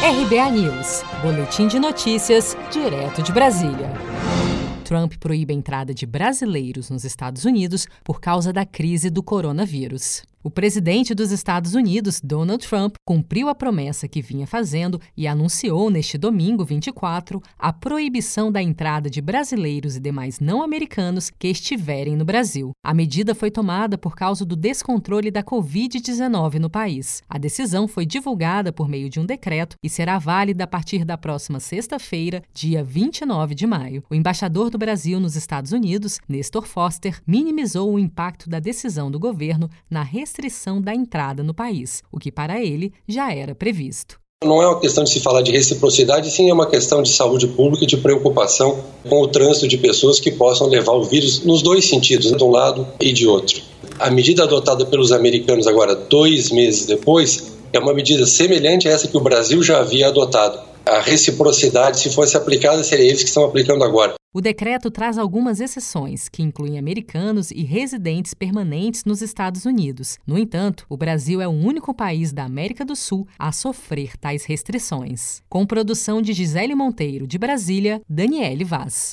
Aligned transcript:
RBA 0.00 0.50
News, 0.52 1.02
Boletim 1.22 1.66
de 1.66 1.80
Notícias, 1.80 2.56
direto 2.72 3.20
de 3.20 3.32
Brasília. 3.32 3.92
Trump 4.84 5.14
proíbe 5.18 5.52
a 5.52 5.56
entrada 5.56 5.92
de 5.92 6.06
brasileiros 6.06 6.88
nos 6.88 7.04
Estados 7.04 7.44
Unidos 7.44 7.88
por 8.04 8.20
causa 8.20 8.52
da 8.52 8.64
crise 8.64 9.10
do 9.10 9.24
coronavírus. 9.24 10.22
O 10.48 10.50
presidente 10.50 11.14
dos 11.14 11.30
Estados 11.30 11.74
Unidos, 11.74 12.22
Donald 12.24 12.66
Trump, 12.66 12.94
cumpriu 13.04 13.50
a 13.50 13.54
promessa 13.54 14.08
que 14.08 14.22
vinha 14.22 14.46
fazendo 14.46 14.98
e 15.14 15.26
anunciou 15.26 15.90
neste 15.90 16.16
domingo 16.16 16.64
24 16.64 17.42
a 17.58 17.70
proibição 17.70 18.50
da 18.50 18.62
entrada 18.62 19.10
de 19.10 19.20
brasileiros 19.20 19.96
e 19.96 20.00
demais 20.00 20.40
não 20.40 20.62
americanos 20.62 21.28
que 21.28 21.48
estiverem 21.48 22.16
no 22.16 22.24
Brasil. 22.24 22.70
A 22.82 22.94
medida 22.94 23.34
foi 23.34 23.50
tomada 23.50 23.98
por 23.98 24.16
causa 24.16 24.42
do 24.42 24.56
descontrole 24.56 25.30
da 25.30 25.42
Covid-19 25.42 26.54
no 26.54 26.70
país. 26.70 27.22
A 27.28 27.36
decisão 27.36 27.86
foi 27.86 28.06
divulgada 28.06 28.72
por 28.72 28.88
meio 28.88 29.10
de 29.10 29.20
um 29.20 29.26
decreto 29.26 29.76
e 29.84 29.90
será 29.90 30.18
válida 30.18 30.64
a 30.64 30.66
partir 30.66 31.04
da 31.04 31.18
próxima 31.18 31.60
sexta-feira, 31.60 32.42
dia 32.54 32.82
29 32.82 33.54
de 33.54 33.66
maio. 33.66 34.02
O 34.08 34.14
embaixador 34.14 34.70
do 34.70 34.78
Brasil 34.78 35.20
nos 35.20 35.36
Estados 35.36 35.72
Unidos, 35.72 36.18
Nestor 36.26 36.66
Foster, 36.66 37.20
minimizou 37.26 37.92
o 37.92 37.98
impacto 37.98 38.48
da 38.48 38.58
decisão 38.58 39.10
do 39.10 39.18
governo 39.18 39.68
na 39.90 40.02
restrição 40.38 40.80
da 40.80 40.94
entrada 40.94 41.42
no 41.42 41.52
país, 41.52 42.00
o 42.12 42.18
que 42.18 42.30
para 42.30 42.62
ele 42.62 42.92
já 43.08 43.34
era 43.34 43.56
previsto. 43.56 44.20
Não 44.44 44.62
é 44.62 44.68
uma 44.68 44.78
questão 44.78 45.02
de 45.02 45.10
se 45.10 45.18
falar 45.18 45.42
de 45.42 45.50
reciprocidade, 45.50 46.30
sim 46.30 46.48
é 46.48 46.54
uma 46.54 46.70
questão 46.70 47.02
de 47.02 47.10
saúde 47.10 47.48
pública 47.48 47.82
e 47.82 47.88
de 47.88 47.96
preocupação 47.96 48.78
com 49.08 49.20
o 49.20 49.26
trânsito 49.26 49.66
de 49.66 49.76
pessoas 49.76 50.20
que 50.20 50.30
possam 50.30 50.68
levar 50.68 50.92
o 50.92 51.02
vírus 51.02 51.44
nos 51.44 51.60
dois 51.60 51.86
sentidos, 51.86 52.30
de 52.30 52.44
um 52.44 52.50
lado 52.50 52.86
e 53.00 53.12
de 53.12 53.26
outro. 53.26 53.60
A 53.98 54.10
medida 54.10 54.44
adotada 54.44 54.86
pelos 54.86 55.10
americanos 55.10 55.66
agora, 55.66 55.96
dois 55.96 56.52
meses 56.52 56.86
depois, 56.86 57.52
é 57.72 57.80
uma 57.80 57.92
medida 57.92 58.24
semelhante 58.24 58.86
a 58.86 58.92
essa 58.92 59.08
que 59.08 59.16
o 59.16 59.20
Brasil 59.20 59.60
já 59.60 59.80
havia 59.80 60.06
adotado. 60.06 60.60
A 60.86 61.00
reciprocidade, 61.00 61.98
se 61.98 62.10
fosse 62.10 62.36
aplicada, 62.36 62.84
seria 62.84 63.06
eles 63.06 63.24
que 63.24 63.28
estão 63.28 63.44
aplicando 63.44 63.82
agora. 63.82 64.14
O 64.30 64.42
decreto 64.42 64.90
traz 64.90 65.16
algumas 65.16 65.58
exceções, 65.58 66.28
que 66.28 66.42
incluem 66.42 66.78
americanos 66.78 67.50
e 67.50 67.62
residentes 67.62 68.34
permanentes 68.34 69.06
nos 69.06 69.22
Estados 69.22 69.64
Unidos. 69.64 70.18
No 70.26 70.38
entanto, 70.38 70.84
o 70.86 70.98
Brasil 70.98 71.40
é 71.40 71.48
o 71.48 71.50
único 71.50 71.94
país 71.94 72.30
da 72.30 72.44
América 72.44 72.84
do 72.84 72.94
Sul 72.94 73.26
a 73.38 73.50
sofrer 73.52 74.18
tais 74.18 74.44
restrições. 74.44 75.42
Com 75.48 75.64
produção 75.64 76.20
de 76.20 76.34
Gisele 76.34 76.74
Monteiro, 76.74 77.26
de 77.26 77.38
Brasília, 77.38 78.02
Daniele 78.06 78.64
Vaz. 78.64 79.06